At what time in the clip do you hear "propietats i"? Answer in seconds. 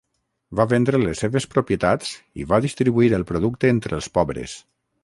1.51-2.49